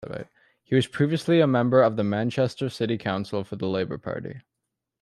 He 0.63 0.73
was 0.73 0.87
previously 0.87 1.41
a 1.41 1.45
member 1.45 1.83
of 1.83 1.95
the 1.95 2.03
Manchester 2.03 2.69
City 2.69 2.97
Council 2.97 3.43
for 3.43 3.55
the 3.55 3.67
Labour 3.69 3.99
Party. 3.99 4.41